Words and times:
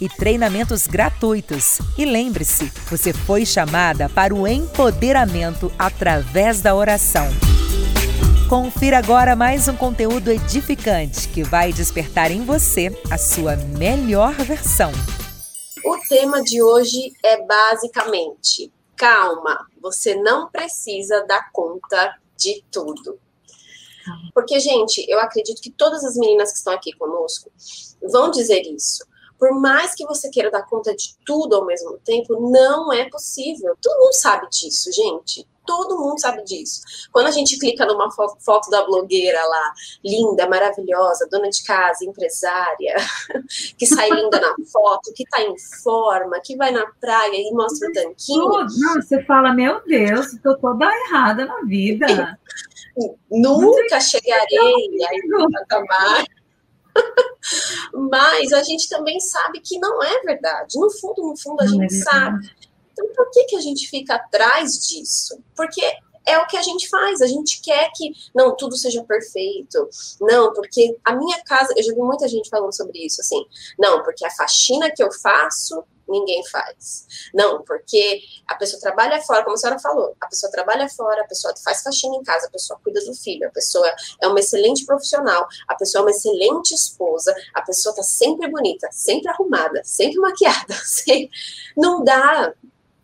e 0.00 0.08
treinamentos 0.08 0.86
gratuitos. 0.86 1.78
E 1.96 2.04
lembre-se, 2.04 2.72
você 2.90 3.12
foi 3.12 3.44
chamada 3.44 4.08
para 4.08 4.34
o 4.34 4.46
empoderamento 4.46 5.72
através 5.78 6.60
da 6.60 6.74
oração. 6.74 7.26
Confira 8.48 8.98
agora 8.98 9.36
mais 9.36 9.68
um 9.68 9.76
conteúdo 9.76 10.30
edificante 10.30 11.28
que 11.28 11.42
vai 11.42 11.72
despertar 11.72 12.30
em 12.30 12.44
você 12.44 12.90
a 13.10 13.18
sua 13.18 13.56
melhor 13.56 14.32
versão. 14.32 14.90
O 15.84 15.98
tema 16.08 16.42
de 16.42 16.62
hoje 16.62 17.12
é 17.22 17.44
basicamente: 17.44 18.72
calma, 18.96 19.66
você 19.80 20.14
não 20.14 20.48
precisa 20.50 21.24
dar 21.26 21.50
conta 21.52 22.16
de 22.36 22.64
tudo. 22.70 23.18
Porque, 24.32 24.58
gente, 24.58 25.04
eu 25.08 25.20
acredito 25.20 25.60
que 25.60 25.70
todas 25.70 26.04
as 26.04 26.16
meninas 26.16 26.50
que 26.50 26.58
estão 26.58 26.72
aqui 26.72 26.92
conosco 26.92 27.50
vão 28.02 28.30
dizer 28.30 28.62
isso. 28.62 29.06
Por 29.38 29.52
mais 29.60 29.94
que 29.94 30.04
você 30.04 30.28
queira 30.30 30.50
dar 30.50 30.62
conta 30.62 30.94
de 30.94 31.16
tudo 31.24 31.56
ao 31.56 31.64
mesmo 31.64 31.98
tempo, 32.04 32.50
não 32.50 32.92
é 32.92 33.08
possível. 33.08 33.76
Todo 33.80 34.00
mundo 34.00 34.14
sabe 34.14 34.48
disso, 34.50 34.90
gente. 34.92 35.46
Todo 35.64 35.98
mundo 35.98 36.18
sabe 36.18 36.42
disso. 36.44 36.80
Quando 37.12 37.26
a 37.26 37.30
gente 37.30 37.58
clica 37.58 37.84
numa 37.84 38.10
foto 38.10 38.70
da 38.70 38.86
blogueira 38.86 39.38
lá, 39.44 39.72
linda, 40.02 40.48
maravilhosa, 40.48 41.28
dona 41.30 41.50
de 41.50 41.62
casa, 41.62 42.06
empresária, 42.06 42.96
que 43.76 43.86
sai 43.86 44.08
linda 44.08 44.40
na 44.40 44.54
foto, 44.72 45.12
que 45.14 45.24
tá 45.28 45.42
em 45.42 45.54
forma, 45.82 46.40
que 46.40 46.56
vai 46.56 46.70
na 46.70 46.86
praia 46.98 47.36
e 47.36 47.52
mostra 47.52 47.90
o 47.90 47.92
tanquinho. 47.92 48.48
Não, 48.48 48.94
você 48.94 49.22
fala, 49.24 49.52
meu 49.52 49.84
Deus, 49.84 50.28
tô 50.42 50.56
toda 50.56 50.90
errada 51.06 51.44
na 51.44 51.60
vida. 51.60 52.06
Nunca 53.30 54.00
chegarei 54.00 54.58
aí 54.58 55.22
no 55.26 55.50
patamar 55.50 56.24
Mas 57.92 58.52
a 58.52 58.62
gente 58.62 58.88
também 58.88 59.18
sabe 59.20 59.60
que 59.60 59.78
não 59.78 60.02
é 60.02 60.20
verdade. 60.22 60.78
No 60.78 60.90
fundo, 60.90 61.22
no 61.22 61.36
fundo, 61.36 61.60
a 61.60 61.64
não 61.64 61.72
gente 61.72 61.94
é 61.94 62.02
sabe. 62.02 62.50
Então, 62.92 63.06
por 63.14 63.30
que, 63.30 63.44
que 63.44 63.56
a 63.56 63.60
gente 63.60 63.88
fica 63.88 64.16
atrás 64.16 64.86
disso? 64.86 65.40
Porque 65.54 65.82
é 66.28 66.38
o 66.38 66.46
que 66.46 66.56
a 66.56 66.62
gente 66.62 66.88
faz. 66.88 67.20
A 67.20 67.26
gente 67.26 67.60
quer 67.62 67.90
que 67.94 68.12
não 68.34 68.56
tudo 68.56 68.76
seja 68.76 69.02
perfeito. 69.04 69.88
Não, 70.20 70.52
porque 70.52 70.98
a 71.04 71.14
minha 71.14 71.42
casa, 71.44 71.72
eu 71.76 71.82
já 71.82 71.92
vi 71.92 72.00
muita 72.00 72.28
gente 72.28 72.48
falando 72.48 72.74
sobre 72.74 73.04
isso 73.04 73.20
assim. 73.20 73.44
Não, 73.78 74.02
porque 74.02 74.24
a 74.24 74.30
faxina 74.30 74.90
que 74.90 75.02
eu 75.02 75.10
faço 75.12 75.84
ninguém 76.08 76.44
faz. 76.46 77.06
Não, 77.34 77.62
porque 77.62 78.22
a 78.46 78.54
pessoa 78.54 78.80
trabalha 78.80 79.20
fora, 79.20 79.44
como 79.44 79.54
a 79.54 79.58
senhora 79.58 79.78
falou, 79.78 80.16
a 80.20 80.26
pessoa 80.26 80.50
trabalha 80.50 80.88
fora, 80.88 81.22
a 81.22 81.26
pessoa 81.26 81.54
faz 81.62 81.82
faxina 81.82 82.16
em 82.16 82.22
casa, 82.22 82.46
a 82.46 82.50
pessoa 82.50 82.80
cuida 82.82 83.04
do 83.04 83.14
filho, 83.14 83.46
a 83.46 83.50
pessoa 83.50 83.86
é 84.20 84.26
uma 84.26 84.40
excelente 84.40 84.84
profissional, 84.86 85.46
a 85.68 85.74
pessoa 85.74 86.00
é 86.00 86.04
uma 86.04 86.10
excelente 86.10 86.74
esposa, 86.74 87.34
a 87.54 87.62
pessoa 87.62 87.94
tá 87.94 88.02
sempre 88.02 88.48
bonita, 88.48 88.88
sempre 88.90 89.28
arrumada, 89.28 89.82
sempre 89.84 90.18
maquiada, 90.18 90.74
sempre... 90.84 91.30
não 91.76 92.02
dá, 92.02 92.52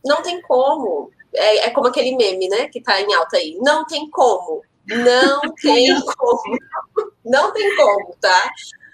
não 0.05 0.23
tem 0.23 0.41
como. 0.43 1.11
É, 1.35 1.67
é 1.67 1.71
como 1.71 1.89
aquele 1.89 2.17
meme, 2.17 2.49
né, 2.49 2.69
que 2.69 2.81
tá 2.81 3.01
em 3.01 3.13
alta 3.15 3.37
aí. 3.37 3.59
Não 3.61 3.85
tem 3.87 4.09
como. 4.11 4.63
Não 4.87 5.41
tem 5.61 6.01
como. 6.01 6.59
Não 7.25 7.53
tem 7.53 7.77
como, 7.77 8.15
tá? 8.21 8.51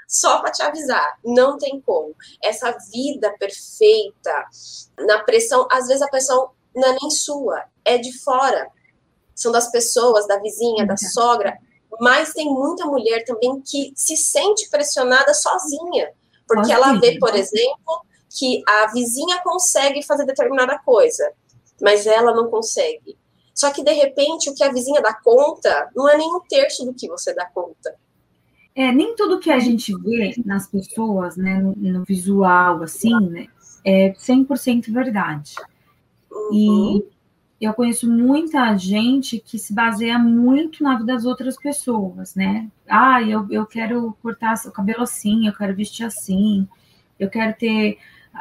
Só 0.07 0.41
para 0.41 0.51
te 0.51 0.63
avisar, 0.63 1.19
não 1.25 1.57
tem 1.57 1.81
como. 1.81 2.15
Essa 2.43 2.77
vida 2.93 3.33
perfeita, 3.39 4.45
na 4.99 5.23
pressão, 5.23 5.69
às 5.71 5.87
vezes 5.87 6.03
a 6.03 6.09
pressão 6.09 6.51
não 6.75 6.89
é 6.89 6.97
nem 7.01 7.11
sua, 7.11 7.65
é 7.85 7.99
de 7.99 8.13
fora. 8.19 8.69
São 9.35 9.53
das 9.53 9.71
pessoas, 9.71 10.27
da 10.27 10.39
vizinha, 10.39 10.87
da 10.87 10.97
sogra. 10.97 11.57
Mas 12.01 12.33
tem 12.33 12.47
muita 12.47 12.87
mulher 12.87 13.25
também 13.25 13.61
que 13.61 13.93
se 13.95 14.17
sente 14.17 14.69
pressionada 14.69 15.33
sozinha. 15.35 16.13
Porque 16.47 16.73
ela 16.73 16.99
vê, 16.99 17.19
por 17.19 17.35
exemplo, 17.35 18.05
que 18.29 18.63
a 18.67 18.87
vizinha 18.93 19.41
consegue 19.43 20.03
fazer 20.03 20.25
determinada 20.25 20.79
coisa, 20.81 21.33
mas 21.81 22.07
ela 22.07 22.35
não 22.35 22.49
consegue. 22.49 23.17
Só 23.55 23.71
que, 23.73 23.83
de 23.83 23.93
repente, 23.93 24.49
o 24.49 24.55
que 24.55 24.65
a 24.65 24.73
vizinha 24.73 25.03
dá 25.03 25.15
conta 25.15 25.91
não 25.95 26.09
é 26.09 26.17
nem 26.17 26.35
um 26.35 26.41
terço 26.41 26.85
do 26.85 26.95
que 26.95 27.09
você 27.09 27.35
dá 27.35 27.47
conta. 27.47 27.95
É, 28.75 28.93
nem 28.93 29.15
tudo 29.17 29.41
que 29.41 29.51
a 29.51 29.59
gente 29.59 29.95
vê 30.01 30.35
nas 30.45 30.67
pessoas, 30.67 31.37
né, 31.37 31.59
no, 31.59 31.75
no 31.77 32.05
visual, 32.05 32.83
assim, 32.83 33.19
né, 33.29 33.49
é 33.85 34.13
100% 34.13 34.93
verdade. 34.93 35.55
Uhum. 36.31 36.51
E 36.53 37.05
eu 37.61 37.75
conheço 37.75 38.11
muita 38.11 38.75
gente 38.79 39.39
que 39.39 39.59
se 39.59 39.75
baseia 39.75 40.19
muito 40.19 40.83
na 40.83 40.97
vida 40.97 41.13
das 41.13 41.27
outras 41.27 41.57
pessoas, 41.59 42.35
né? 42.35 42.71
Ah, 42.89 43.21
eu, 43.23 43.47
eu 43.51 43.67
quero 43.67 44.17
cortar 44.23 44.55
o 44.65 44.73
cabelo 44.73 45.03
assim, 45.03 45.47
eu 45.47 45.53
quero 45.53 45.77
vestir 45.77 46.07
assim, 46.07 46.67
eu 47.19 47.29
quero 47.29 47.55
ter 47.59 47.99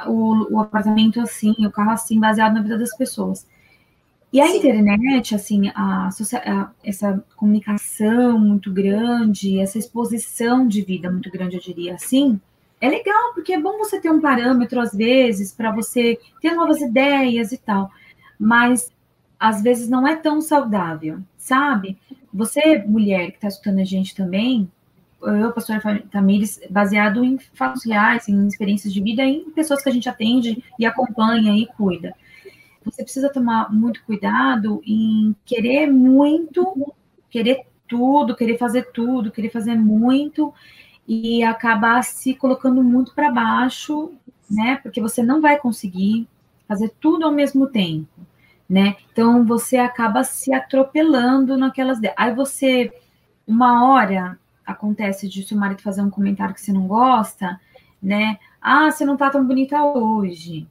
o, 0.08 0.56
o 0.56 0.60
apartamento 0.60 1.20
assim, 1.20 1.54
o 1.66 1.72
carro 1.72 1.92
assim, 1.92 2.20
baseado 2.20 2.54
na 2.54 2.62
vida 2.62 2.78
das 2.78 2.96
pessoas. 2.96 3.46
E 4.32 4.40
a 4.40 4.48
Sim. 4.48 4.58
internet, 4.58 5.34
assim, 5.34 5.70
a, 5.70 6.10
a, 6.10 6.72
essa 6.84 7.24
comunicação 7.36 8.38
muito 8.40 8.72
grande, 8.72 9.60
essa 9.60 9.80
exposição 9.80 10.68
de 10.68 10.84
vida 10.84 11.12
muito 11.12 11.32
grande, 11.32 11.56
eu 11.56 11.62
diria 11.62 11.96
assim, 11.96 12.40
é 12.80 12.88
legal, 12.88 13.34
porque 13.34 13.54
é 13.54 13.60
bom 13.60 13.78
você 13.80 14.00
ter 14.00 14.12
um 14.12 14.22
parâmetro, 14.22 14.80
às 14.80 14.94
vezes, 14.94 15.52
para 15.52 15.72
você 15.72 16.20
ter 16.42 16.54
novas 16.54 16.80
ideias 16.80 17.52
e 17.52 17.58
tal. 17.58 17.92
Mas, 18.40 18.92
às 19.40 19.64
vezes, 19.64 19.90
não 19.90 20.08
é 20.08 20.16
tão 20.16 20.42
saudável, 20.42 21.20
sabe? 21.36 21.98
Você, 22.32 22.78
mulher, 22.86 23.32
que 23.32 23.38
está 23.38 23.48
escutando 23.48 23.80
a 23.80 23.84
gente 23.84 24.16
também, 24.16 24.72
eu, 25.22 25.52
pastora 25.52 26.04
Tamires, 26.12 26.60
baseado 26.70 27.24
em 27.24 27.38
fatos 27.54 27.86
reais, 27.86 28.28
em 28.28 28.48
experiências 28.48 28.94
de 28.94 29.02
vida, 29.02 29.24
em 29.24 29.50
pessoas 29.52 29.82
que 29.82 29.90
a 29.90 29.92
gente 29.92 30.10
atende 30.10 30.64
e 30.78 30.86
acompanha 30.86 31.56
e 31.58 31.66
cuida 31.66 32.16
você 32.92 33.04
precisa 33.04 33.32
tomar 33.32 33.72
muito 33.72 34.04
cuidado 34.04 34.82
em 34.86 35.36
querer 35.46 35.88
muito, 35.88 36.94
querer 37.30 37.66
tudo, 37.88 38.36
querer 38.36 38.58
fazer 38.58 38.92
tudo, 38.92 39.32
querer 39.32 39.50
fazer 39.50 39.76
muito 39.76 40.54
e 41.08 41.44
acabar 41.44 42.04
se 42.04 42.34
colocando 42.34 42.84
muito 42.84 43.14
para 43.14 43.32
baixo, 43.32 44.12
né? 44.50 44.80
Porque 44.82 45.02
você 45.02 45.24
não 45.24 45.42
vai 45.42 45.58
conseguir 45.58 46.28
fazer 46.68 46.90
tudo 47.00 47.26
ao 47.26 47.32
mesmo 47.32 47.68
tempo, 47.68 48.10
né? 48.70 48.96
Então 49.12 49.46
você 49.46 49.78
acaba 49.78 50.24
se 50.24 50.54
atropelando 50.54 51.58
naquelas. 51.58 52.00
Aí 52.16 52.34
você, 52.34 52.92
uma 53.48 53.92
hora 53.92 54.40
acontece 54.72 55.28
de 55.28 55.44
seu 55.44 55.58
marido 55.58 55.82
fazer 55.82 56.02
um 56.02 56.10
comentário 56.10 56.54
que 56.54 56.62
você 56.62 56.72
não 56.72 56.88
gosta, 56.88 57.60
né? 58.02 58.38
Ah, 58.62 58.92
você 58.92 59.06
não 59.06 59.18
tá 59.18 59.30
tão 59.30 59.46
bonita 59.46 59.82
hoje 59.84 60.68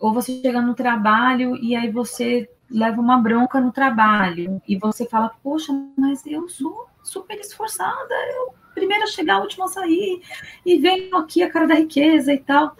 ou 0.00 0.14
você 0.14 0.40
chega 0.40 0.62
no 0.62 0.74
trabalho 0.74 1.54
e 1.56 1.76
aí 1.76 1.90
você 1.90 2.48
leva 2.70 3.00
uma 3.00 3.18
bronca 3.18 3.60
no 3.60 3.70
trabalho 3.70 4.60
e 4.66 4.76
você 4.76 5.04
fala, 5.04 5.30
poxa, 5.42 5.72
mas 5.96 6.24
eu 6.26 6.48
sou 6.48 6.86
super 7.02 7.38
esforçada, 7.38 8.14
eu 8.34 8.54
primeiro 8.74 9.04
a 9.04 9.08
chegar, 9.08 9.36
a 9.36 9.40
última 9.40 9.66
a 9.66 9.68
sair, 9.68 10.22
e 10.64 10.78
venho 10.78 11.14
aqui 11.16 11.42
a 11.42 11.50
cara 11.50 11.66
da 11.66 11.74
riqueza 11.74 12.32
e 12.32 12.38
tal. 12.38 12.74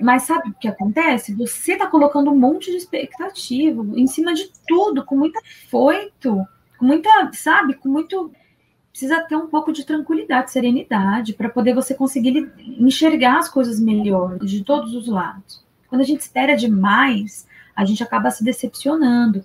Mas 0.00 0.22
sabe 0.24 0.50
o 0.50 0.54
que 0.54 0.66
acontece? 0.66 1.34
Você 1.34 1.72
está 1.72 1.86
colocando 1.86 2.30
um 2.30 2.38
monte 2.38 2.70
de 2.70 2.76
expectativa 2.76 3.84
em 3.94 4.06
cima 4.06 4.32
de 4.32 4.50
tudo, 4.66 5.04
com 5.04 5.16
muita 5.16 5.40
foito, 5.68 6.44
com 6.78 6.86
muita, 6.86 7.30
sabe, 7.32 7.74
com 7.74 7.88
muito. 7.88 8.32
Precisa 8.94 9.22
ter 9.22 9.34
um 9.34 9.48
pouco 9.48 9.72
de 9.72 9.84
tranquilidade, 9.84 10.52
serenidade, 10.52 11.32
para 11.32 11.48
poder 11.48 11.74
você 11.74 11.94
conseguir 11.94 12.52
enxergar 12.78 13.40
as 13.40 13.48
coisas 13.48 13.80
melhor, 13.80 14.38
de 14.38 14.62
todos 14.62 14.94
os 14.94 15.08
lados. 15.08 15.64
Quando 15.88 16.02
a 16.02 16.04
gente 16.04 16.20
espera 16.20 16.56
demais, 16.56 17.44
a 17.74 17.84
gente 17.84 18.04
acaba 18.04 18.30
se 18.30 18.44
decepcionando. 18.44 19.44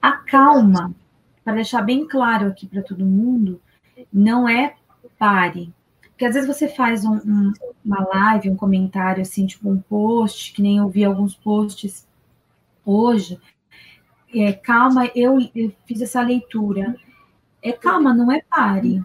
A 0.00 0.12
calma, 0.12 0.94
para 1.42 1.54
deixar 1.54 1.80
bem 1.80 2.06
claro 2.06 2.48
aqui 2.48 2.66
para 2.66 2.82
todo 2.82 3.02
mundo, 3.02 3.58
não 4.12 4.46
é 4.46 4.74
pare. 5.18 5.72
Porque 6.02 6.26
às 6.26 6.34
vezes 6.34 6.46
você 6.46 6.68
faz 6.68 7.02
um, 7.02 7.14
um, 7.14 7.52
uma 7.82 8.06
live, 8.06 8.50
um 8.50 8.56
comentário 8.56 9.22
assim, 9.22 9.46
tipo 9.46 9.70
um 9.70 9.80
post, 9.80 10.52
que 10.52 10.60
nem 10.60 10.76
eu 10.76 10.88
vi 10.90 11.02
alguns 11.02 11.34
posts 11.34 12.06
hoje. 12.84 13.40
É, 14.34 14.52
calma, 14.52 15.10
eu, 15.14 15.38
eu 15.56 15.72
fiz 15.86 16.02
essa 16.02 16.20
leitura. 16.20 16.94
É 17.62 17.72
calma, 17.72 18.12
não 18.12 18.30
é 18.32 18.42
pare. 18.42 19.04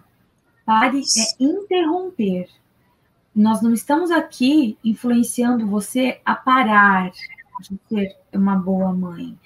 Pare 0.64 1.00
é 1.00 1.42
interromper. 1.42 2.48
Nós 3.34 3.62
não 3.62 3.72
estamos 3.72 4.10
aqui 4.10 4.76
influenciando 4.84 5.66
você 5.66 6.20
a 6.24 6.34
parar 6.34 7.10
de 7.10 7.78
ser 7.88 8.16
uma 8.32 8.56
boa 8.56 8.92
mãe, 8.92 9.38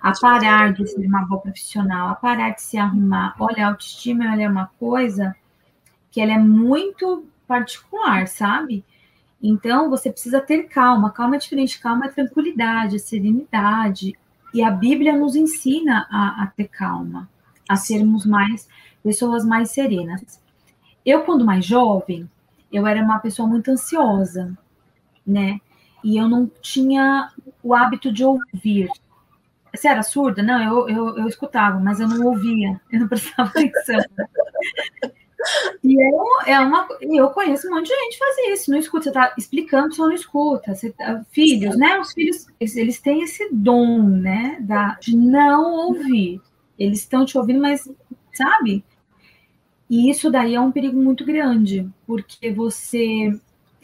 a 0.00 0.12
parar 0.20 0.72
de 0.72 0.86
ser 0.86 1.06
uma 1.06 1.24
boa 1.24 1.40
profissional, 1.40 2.08
a 2.08 2.14
parar 2.14 2.50
de 2.50 2.62
se 2.62 2.76
arrumar. 2.76 3.34
Olha, 3.38 3.64
a 3.64 3.68
autoestima 3.68 4.40
é 4.40 4.48
uma 4.48 4.66
coisa 4.78 5.34
que 6.10 6.20
ela 6.20 6.32
é 6.32 6.38
muito 6.38 7.24
particular, 7.46 8.26
sabe? 8.26 8.84
Então, 9.42 9.88
você 9.88 10.10
precisa 10.10 10.40
ter 10.40 10.64
calma. 10.64 11.10
Calma 11.10 11.36
é 11.36 11.38
diferente. 11.38 11.78
Calma 11.78 12.06
é 12.06 12.08
tranquilidade, 12.08 12.96
é 12.96 12.98
serenidade. 12.98 14.14
E 14.52 14.62
a 14.62 14.70
Bíblia 14.70 15.16
nos 15.16 15.36
ensina 15.36 16.06
a, 16.10 16.42
a 16.42 16.46
ter 16.48 16.68
calma, 16.68 17.28
a 17.68 17.76
sermos 17.76 18.24
mais 18.26 18.68
pessoas 19.02 19.44
mais 19.44 19.70
serenas. 19.70 20.40
Eu, 21.04 21.22
quando 21.22 21.44
mais 21.44 21.64
jovem, 21.64 22.28
eu 22.72 22.86
era 22.86 23.02
uma 23.02 23.18
pessoa 23.18 23.48
muito 23.48 23.70
ansiosa, 23.70 24.56
né? 25.26 25.60
E 26.02 26.16
eu 26.16 26.28
não 26.28 26.50
tinha 26.60 27.30
o 27.62 27.74
hábito 27.74 28.12
de 28.12 28.24
ouvir. 28.24 28.90
Você 29.74 29.88
era 29.88 30.02
surda? 30.02 30.42
Não, 30.42 30.62
eu, 30.62 30.88
eu, 30.88 31.18
eu 31.18 31.28
escutava, 31.28 31.78
mas 31.78 32.00
eu 32.00 32.08
não 32.08 32.26
ouvia, 32.26 32.80
eu 32.90 33.00
não 33.00 33.08
prestava 33.08 33.50
atenção. 33.50 34.00
E 35.84 35.94
eu, 35.94 36.24
é 36.46 36.58
uma, 36.58 36.88
eu 37.00 37.30
conheço 37.30 37.68
um 37.68 37.76
monte 37.76 37.86
de 37.86 37.94
gente 37.94 38.12
que 38.14 38.18
faz 38.18 38.36
isso, 38.52 38.70
não 38.70 38.78
escuta, 38.78 39.04
você 39.04 39.10
está 39.10 39.34
explicando, 39.38 39.94
só 39.94 40.06
não 40.06 40.12
escuta. 40.12 40.74
Você, 40.74 40.90
tá, 40.90 41.24
filhos, 41.30 41.76
né? 41.76 41.98
Os 42.00 42.12
filhos, 42.12 42.46
eles 42.58 43.00
têm 43.00 43.22
esse 43.22 43.48
dom, 43.52 44.02
né? 44.02 44.56
Da, 44.60 44.96
de 45.00 45.16
não 45.16 45.72
ouvir. 45.86 46.40
Eles 46.78 47.00
estão 47.00 47.24
te 47.24 47.38
ouvindo, 47.38 47.60
mas, 47.60 47.88
sabe? 48.32 48.84
E 49.88 50.10
isso 50.10 50.30
daí 50.30 50.54
é 50.54 50.60
um 50.60 50.72
perigo 50.72 51.00
muito 51.00 51.24
grande, 51.24 51.88
porque 52.06 52.52
você 52.52 53.38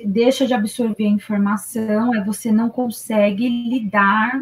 deixa 0.05 0.47
de 0.47 0.53
absorver 0.53 1.05
a 1.05 1.11
informação, 1.11 2.15
é 2.15 2.25
você 2.25 2.51
não 2.51 2.69
consegue 2.69 3.49
lidar 3.49 4.41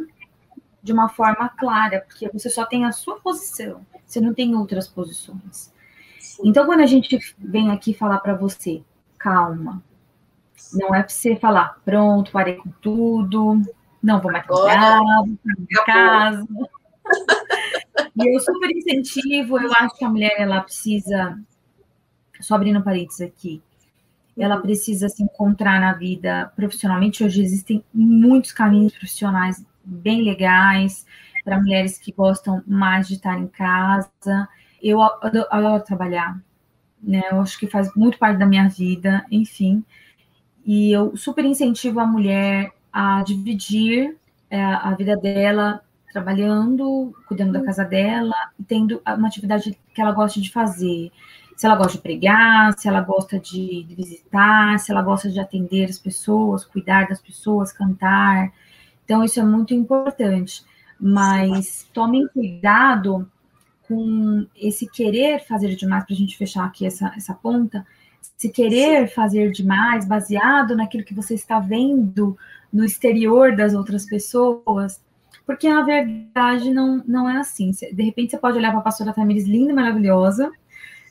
de 0.82 0.92
uma 0.92 1.08
forma 1.08 1.48
clara, 1.50 2.00
porque 2.06 2.28
você 2.32 2.48
só 2.48 2.64
tem 2.64 2.86
a 2.86 2.92
sua 2.92 3.20
posição, 3.20 3.84
você 4.06 4.20
não 4.20 4.32
tem 4.32 4.54
outras 4.54 4.88
posições. 4.88 5.70
Então, 6.42 6.64
quando 6.64 6.80
a 6.80 6.86
gente 6.86 7.18
vem 7.38 7.70
aqui 7.70 7.92
falar 7.92 8.20
para 8.20 8.34
você, 8.34 8.82
calma, 9.18 9.82
não 10.72 10.94
é 10.94 11.00
para 11.02 11.10
você 11.10 11.36
falar, 11.36 11.78
pronto, 11.84 12.32
parei 12.32 12.54
com 12.54 12.70
tudo, 12.80 13.60
não 14.02 14.20
vou 14.20 14.32
mais 14.32 14.46
trabalhar, 14.46 15.00
vou 15.26 15.38
para 15.68 15.84
casa. 15.84 16.48
e 18.16 18.34
eu 18.34 18.40
super 18.40 18.70
incentivo, 18.70 19.58
eu 19.58 19.72
acho 19.74 19.96
que 19.96 20.04
a 20.04 20.08
mulher 20.08 20.34
ela 20.38 20.60
precisa, 20.60 21.38
só 22.40 22.54
abrindo 22.54 22.82
parênteses 22.82 23.20
aqui, 23.20 23.62
ela 24.38 24.58
precisa 24.58 25.08
se 25.08 25.22
encontrar 25.22 25.80
na 25.80 25.92
vida 25.92 26.50
profissionalmente. 26.56 27.22
Hoje 27.22 27.42
existem 27.42 27.84
muitos 27.92 28.52
caminhos 28.52 28.92
profissionais 28.94 29.64
bem 29.84 30.22
legais 30.22 31.04
para 31.44 31.60
mulheres 31.60 31.98
que 31.98 32.12
gostam 32.12 32.62
mais 32.66 33.08
de 33.08 33.14
estar 33.14 33.38
em 33.38 33.46
casa 33.46 34.48
eu 34.82 35.02
adoro, 35.02 35.46
adoro 35.50 35.84
trabalhar, 35.84 36.40
né? 37.02 37.22
Eu 37.30 37.40
acho 37.40 37.58
que 37.58 37.66
faz 37.66 37.94
muito 37.94 38.18
parte 38.18 38.38
da 38.38 38.46
minha 38.46 38.68
vida, 38.68 39.24
enfim. 39.30 39.84
E 40.64 40.90
eu 40.92 41.16
super 41.16 41.44
incentivo 41.44 42.00
a 42.00 42.06
mulher 42.06 42.72
a 42.92 43.22
dividir 43.22 44.16
é, 44.48 44.62
a 44.62 44.94
vida 44.94 45.16
dela 45.16 45.82
trabalhando, 46.12 47.14
cuidando 47.26 47.52
da 47.52 47.62
casa 47.62 47.84
dela, 47.84 48.34
tendo 48.66 49.00
uma 49.06 49.28
atividade 49.28 49.78
que 49.94 50.00
ela 50.00 50.12
gosta 50.12 50.40
de 50.40 50.50
fazer. 50.50 51.10
Se 51.56 51.66
ela 51.66 51.76
gosta 51.76 51.92
de 51.92 52.02
pregar, 52.02 52.72
se 52.78 52.88
ela 52.88 53.00
gosta 53.00 53.38
de, 53.38 53.86
visitar, 53.90 54.78
se 54.78 54.90
ela 54.90 55.02
gosta 55.02 55.30
de 55.30 55.38
atender 55.38 55.90
as 55.90 55.98
pessoas, 55.98 56.64
cuidar 56.64 57.06
das 57.08 57.20
pessoas, 57.20 57.72
cantar. 57.72 58.52
Então, 59.04 59.22
isso 59.22 59.38
é 59.38 59.44
muito 59.44 59.74
importante. 59.74 60.64
Mas 60.98 61.88
tomem 61.92 62.26
cuidado 62.28 63.30
com 63.86 64.46
esse 64.56 64.88
querer 64.90 65.44
fazer 65.44 65.74
demais, 65.74 66.04
para 66.04 66.14
a 66.14 66.16
gente 66.16 66.36
fechar 66.36 66.64
aqui 66.64 66.86
essa, 66.86 67.12
essa 67.16 67.34
ponta, 67.34 67.84
se 68.36 68.48
querer 68.48 69.08
fazer 69.08 69.50
demais, 69.50 70.06
baseado 70.06 70.76
naquilo 70.76 71.04
que 71.04 71.14
você 71.14 71.34
está 71.34 71.58
vendo 71.58 72.36
no 72.72 72.84
exterior 72.84 73.54
das 73.54 73.74
outras 73.74 74.06
pessoas, 74.06 75.00
porque 75.50 75.68
na 75.68 75.82
verdade 75.82 76.72
não, 76.72 77.02
não 77.06 77.28
é 77.28 77.38
assim. 77.38 77.72
De 77.72 78.02
repente 78.02 78.30
você 78.30 78.38
pode 78.38 78.56
olhar 78.56 78.70
para 78.70 78.78
a 78.78 78.84
pastora 78.84 79.12
Tamires 79.12 79.48
linda, 79.48 79.74
maravilhosa, 79.74 80.48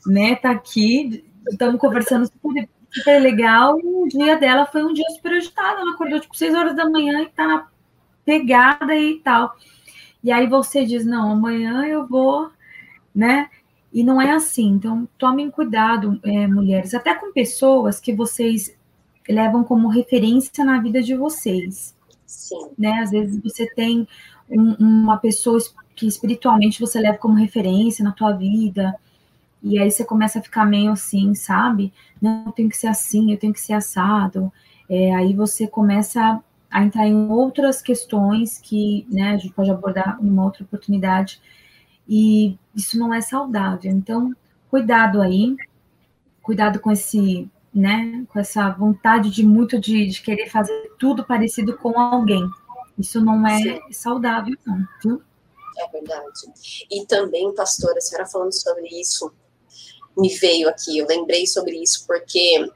né? 0.06 0.34
Tá 0.36 0.50
aqui, 0.50 1.22
estamos 1.50 1.78
conversando 1.78 2.26
super, 2.26 2.66
super 2.90 3.20
legal, 3.20 3.78
e 3.78 3.84
o 3.84 4.08
dia 4.08 4.36
dela 4.38 4.64
foi 4.64 4.82
um 4.82 4.94
dia 4.94 5.04
super 5.10 5.34
agitado. 5.34 5.80
Ela 5.80 5.92
acordou 5.92 6.18
tipo 6.18 6.34
6 6.34 6.54
horas 6.54 6.74
da 6.74 6.88
manhã 6.88 7.20
e 7.20 7.28
tá 7.28 7.46
na 7.46 7.68
pegada 8.24 8.96
e 8.96 9.20
tal. 9.20 9.54
E 10.24 10.32
aí 10.32 10.46
você 10.46 10.86
diz: 10.86 11.04
não, 11.04 11.32
amanhã 11.32 11.84
eu 11.84 12.06
vou 12.06 12.50
né? 13.14 13.50
E 13.92 14.02
não 14.02 14.22
é 14.22 14.30
assim. 14.30 14.68
Então, 14.68 15.06
tomem 15.18 15.50
cuidado, 15.50 16.18
é, 16.24 16.46
mulheres, 16.46 16.94
até 16.94 17.14
com 17.14 17.32
pessoas 17.32 18.00
que 18.00 18.14
vocês 18.14 18.74
levam 19.28 19.62
como 19.64 19.88
referência 19.88 20.64
na 20.64 20.80
vida 20.80 21.02
de 21.02 21.14
vocês. 21.14 21.94
Sim. 22.30 22.70
Né? 22.78 23.00
Às 23.00 23.10
vezes 23.10 23.40
você 23.42 23.66
tem 23.74 24.06
um, 24.48 24.74
uma 24.78 25.16
pessoa 25.16 25.58
que 25.96 26.06
espiritualmente 26.06 26.80
você 26.80 27.00
leva 27.00 27.18
como 27.18 27.34
referência 27.34 28.04
na 28.04 28.12
tua 28.12 28.32
vida, 28.32 28.94
e 29.62 29.78
aí 29.78 29.90
você 29.90 30.04
começa 30.04 30.38
a 30.38 30.42
ficar 30.42 30.64
meio 30.64 30.92
assim, 30.92 31.34
sabe? 31.34 31.92
Não, 32.22 32.44
eu 32.46 32.52
tenho 32.52 32.68
que 32.68 32.76
ser 32.76 32.86
assim, 32.86 33.32
eu 33.32 33.38
tenho 33.38 33.52
que 33.52 33.60
ser 33.60 33.74
assado. 33.74 34.50
É, 34.88 35.14
aí 35.14 35.34
você 35.34 35.66
começa 35.66 36.42
a 36.70 36.84
entrar 36.84 37.06
em 37.06 37.28
outras 37.28 37.82
questões 37.82 38.58
que 38.58 39.06
né, 39.10 39.32
a 39.32 39.36
gente 39.36 39.52
pode 39.52 39.70
abordar 39.70 40.18
em 40.22 40.28
uma 40.28 40.44
outra 40.44 40.62
oportunidade 40.62 41.40
e 42.08 42.56
isso 42.74 42.98
não 42.98 43.12
é 43.12 43.20
saudável. 43.20 43.90
Então, 43.90 44.34
cuidado 44.70 45.20
aí, 45.20 45.56
cuidado 46.42 46.78
com 46.78 46.90
esse, 46.90 47.50
né, 47.72 48.24
com 48.28 48.38
essa 48.38 48.68
vontade 48.70 49.30
de 49.30 49.44
muito 49.44 49.78
de, 49.78 50.06
de 50.06 50.22
querer 50.22 50.48
fazer 50.48 50.92
tudo 50.98 51.24
parecido 51.24 51.76
com 51.76 51.98
alguém. 51.98 52.48
Isso 52.98 53.20
não 53.20 53.46
é 53.46 53.58
Sim. 53.58 53.80
saudável, 53.92 54.54
não, 54.66 54.86
viu? 55.02 55.22
É 55.78 55.88
verdade. 55.88 56.52
E 56.90 57.06
também, 57.06 57.54
pastora, 57.54 57.98
a 57.98 58.00
senhora 58.00 58.28
falando 58.28 58.52
sobre 58.52 58.86
isso, 59.00 59.32
me 60.18 60.28
veio 60.36 60.68
aqui, 60.68 60.98
eu 60.98 61.06
lembrei 61.06 61.46
sobre 61.46 61.80
isso, 61.80 62.04
porque 62.06 62.68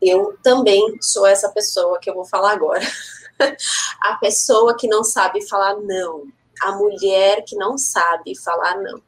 eu 0.00 0.36
também 0.42 0.96
sou 1.00 1.26
essa 1.26 1.50
pessoa 1.50 2.00
que 2.00 2.08
eu 2.08 2.14
vou 2.14 2.24
falar 2.24 2.52
agora. 2.52 2.84
a 4.02 4.14
pessoa 4.16 4.76
que 4.76 4.88
não 4.88 5.04
sabe 5.04 5.46
falar 5.46 5.76
não 5.76 6.26
a 6.60 6.72
mulher 6.72 7.42
que 7.44 7.56
não 7.56 7.76
sabe 7.78 8.38
falar 8.38 8.76
não, 8.76 9.02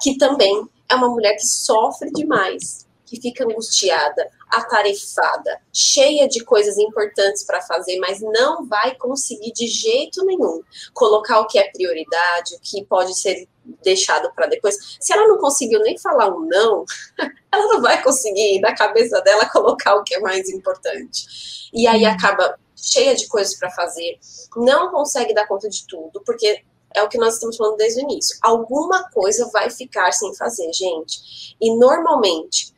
que 0.00 0.16
também 0.16 0.68
é 0.88 0.94
uma 0.94 1.08
mulher 1.08 1.34
que 1.34 1.46
sofre 1.46 2.10
demais, 2.10 2.86
que 3.10 3.20
fica 3.20 3.42
angustiada, 3.42 4.30
atarefada, 4.48 5.60
cheia 5.72 6.28
de 6.28 6.44
coisas 6.44 6.78
importantes 6.78 7.42
para 7.42 7.60
fazer, 7.60 7.98
mas 7.98 8.20
não 8.20 8.68
vai 8.68 8.94
conseguir 8.94 9.50
de 9.52 9.66
jeito 9.66 10.24
nenhum 10.24 10.62
colocar 10.94 11.40
o 11.40 11.46
que 11.48 11.58
é 11.58 11.68
prioridade, 11.72 12.54
o 12.54 12.60
que 12.60 12.84
pode 12.84 13.18
ser 13.18 13.48
deixado 13.82 14.32
para 14.32 14.46
depois. 14.46 14.76
Se 15.00 15.12
ela 15.12 15.26
não 15.26 15.38
conseguiu 15.38 15.80
nem 15.80 15.98
falar 15.98 16.28
um 16.28 16.46
não, 16.46 16.84
ela 17.52 17.66
não 17.66 17.82
vai 17.82 18.00
conseguir 18.00 18.60
na 18.60 18.76
cabeça 18.76 19.20
dela 19.22 19.44
colocar 19.50 19.96
o 19.96 20.04
que 20.04 20.14
é 20.14 20.20
mais 20.20 20.48
importante. 20.48 21.68
E 21.72 21.88
aí 21.88 22.04
acaba 22.04 22.56
cheia 22.76 23.16
de 23.16 23.26
coisas 23.26 23.58
para 23.58 23.70
fazer, 23.72 24.20
não 24.56 24.92
consegue 24.92 25.34
dar 25.34 25.48
conta 25.48 25.68
de 25.68 25.84
tudo, 25.84 26.22
porque 26.24 26.62
é 26.94 27.02
o 27.02 27.08
que 27.08 27.18
nós 27.18 27.34
estamos 27.34 27.56
falando 27.56 27.76
desde 27.76 28.00
o 28.00 28.04
início. 28.04 28.38
Alguma 28.40 29.02
coisa 29.10 29.50
vai 29.52 29.68
ficar 29.68 30.12
sem 30.12 30.32
fazer, 30.34 30.72
gente. 30.72 31.56
E 31.60 31.74
normalmente, 31.76 32.72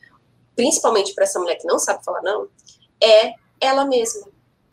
principalmente 0.55 1.15
para 1.15 1.25
essa 1.25 1.39
mulher 1.39 1.57
que 1.57 1.67
não 1.67 1.79
sabe 1.79 2.05
falar 2.05 2.23
não, 2.23 2.49
é 3.03 3.35
ela 3.61 3.85
mesma. 3.85 4.29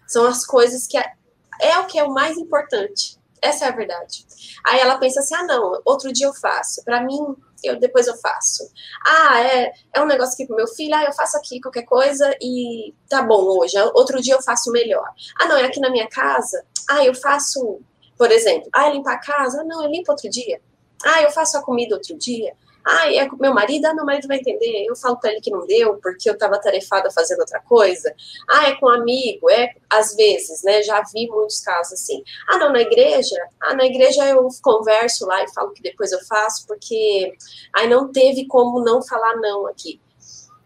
São 0.07 0.25
as 0.25 0.45
coisas 0.45 0.87
que 0.87 0.97
é, 0.97 1.13
é 1.61 1.77
o 1.79 1.85
que 1.85 1.99
é 1.99 2.03
o 2.03 2.11
mais 2.11 2.37
importante. 2.37 3.19
Essa 3.41 3.65
é 3.65 3.67
a 3.69 3.75
verdade. 3.75 4.25
Aí 4.65 4.79
ela 4.79 4.97
pensa 4.97 5.19
assim: 5.19 5.35
ah, 5.35 5.43
não, 5.43 5.81
outro 5.85 6.11
dia 6.11 6.27
eu 6.27 6.33
faço. 6.33 6.83
Para 6.83 7.01
mim, 7.01 7.35
eu, 7.63 7.79
depois 7.79 8.07
eu 8.07 8.17
faço. 8.17 8.69
Ah, 9.05 9.41
é, 9.41 9.73
é 9.93 10.01
um 10.01 10.05
negócio 10.05 10.33
aqui 10.33 10.45
pro 10.45 10.55
meu 10.55 10.67
filho, 10.67 10.95
ah, 10.95 11.03
eu 11.03 11.13
faço 11.13 11.37
aqui 11.37 11.61
qualquer 11.61 11.83
coisa 11.83 12.35
e 12.41 12.93
tá 13.07 13.21
bom 13.21 13.43
hoje. 13.57 13.77
Outro 13.93 14.21
dia 14.21 14.33
eu 14.33 14.41
faço 14.41 14.71
melhor. 14.71 15.07
Ah, 15.39 15.47
não, 15.47 15.57
é 15.57 15.65
aqui 15.65 15.79
na 15.79 15.89
minha 15.89 16.07
casa. 16.07 16.65
Ah, 16.89 17.03
eu 17.05 17.13
faço, 17.13 17.79
por 18.17 18.31
exemplo, 18.31 18.69
ah, 18.73 18.89
limpar 18.89 19.13
a 19.13 19.19
casa. 19.19 19.61
Ah, 19.61 19.63
não, 19.63 19.83
eu 19.83 19.89
limpo 19.89 20.11
outro 20.11 20.29
dia. 20.29 20.61
Ah, 21.03 21.21
eu 21.21 21.31
faço 21.31 21.57
a 21.57 21.61
comida 21.61 21.95
outro 21.95 22.17
dia. 22.17 22.53
Ah, 22.85 23.11
é 23.13 23.27
com 23.27 23.35
meu 23.37 23.53
marido? 23.53 23.85
Ah, 23.85 23.93
meu 23.93 24.05
marido 24.05 24.27
vai 24.27 24.37
entender. 24.37 24.85
Eu 24.85 24.95
falo 24.95 25.17
para 25.17 25.31
ele 25.31 25.41
que 25.41 25.51
não 25.51 25.65
deu, 25.65 25.97
porque 25.97 26.29
eu 26.29 26.33
estava 26.33 26.59
tarefada 26.59 27.11
fazendo 27.11 27.39
outra 27.39 27.59
coisa. 27.61 28.13
Ah, 28.49 28.69
é 28.69 28.75
com 28.75 28.87
amigo? 28.87 29.49
É, 29.49 29.75
às 29.89 30.15
vezes, 30.15 30.63
né? 30.63 30.81
Já 30.83 31.01
vi 31.13 31.27
muitos 31.27 31.59
casos 31.59 31.93
assim. 31.93 32.23
Ah, 32.47 32.57
não, 32.57 32.71
na 32.71 32.81
igreja? 32.81 33.35
Ah, 33.61 33.75
na 33.75 33.85
igreja 33.85 34.25
eu 34.27 34.47
converso 34.61 35.25
lá 35.25 35.43
e 35.43 35.53
falo 35.53 35.71
que 35.71 35.81
depois 35.81 36.11
eu 36.11 36.19
faço, 36.25 36.65
porque 36.67 37.33
aí 37.75 37.87
não 37.87 38.11
teve 38.11 38.47
como 38.47 38.83
não 38.83 39.01
falar 39.01 39.35
não 39.37 39.67
aqui. 39.67 39.99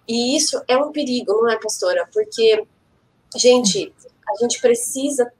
E 0.08 0.36
isso 0.38 0.62
é 0.68 0.78
um 0.78 0.92
perigo, 0.92 1.34
não 1.34 1.50
é, 1.50 1.58
pastora? 1.58 2.08
Porque, 2.14 2.66
gente, 3.36 3.94
a 4.30 4.44
gente 4.44 4.62
precisa 4.62 5.32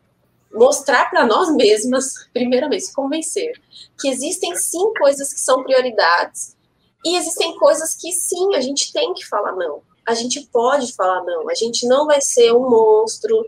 mostrar 0.52 1.10
para 1.10 1.26
nós 1.26 1.54
mesmas, 1.54 2.28
primeiramente, 2.34 2.92
convencer 2.94 3.54
que 4.00 4.10
existem 4.10 4.56
sim 4.56 4.94
coisas 4.96 5.34
que 5.34 5.40
são 5.40 5.64
prioridades 5.64 6.56
e 7.06 7.18
existem 7.18 7.58
coisas 7.58 7.96
que 7.96 8.12
sim, 8.12 8.56
a 8.56 8.62
gente 8.62 8.94
tem 8.94 9.14
que 9.14 9.26
falar 9.26 9.54
não. 9.54 9.82
A 10.06 10.14
gente 10.14 10.42
pode 10.52 10.94
falar 10.94 11.24
não. 11.24 11.50
A 11.50 11.54
gente 11.54 11.88
não 11.88 12.06
vai 12.06 12.22
ser 12.22 12.54
um 12.54 12.70
monstro. 12.70 13.46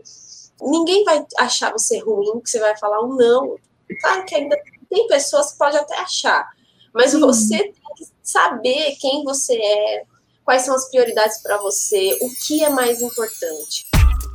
Ninguém 0.60 1.04
vai 1.04 1.24
achar 1.38 1.72
você 1.72 1.98
ruim 1.98 2.40
que 2.40 2.50
você 2.50 2.58
vai 2.58 2.76
falar 2.78 3.02
um 3.02 3.14
não. 3.14 3.56
Claro 4.00 4.24
que 4.24 4.34
ainda 4.34 4.56
tem 4.90 5.06
pessoas 5.06 5.52
que 5.52 5.58
podem 5.58 5.78
até 5.78 5.98
achar, 5.98 6.48
mas 6.94 7.12
você 7.12 7.58
tem 7.58 7.94
que 7.96 8.06
saber 8.22 8.96
quem 9.00 9.24
você 9.24 9.54
é, 9.54 10.04
quais 10.44 10.62
são 10.62 10.74
as 10.74 10.88
prioridades 10.88 11.38
para 11.42 11.56
você, 11.58 12.16
o 12.20 12.30
que 12.46 12.64
é 12.64 12.70
mais 12.70 13.00
importante. 13.02 13.86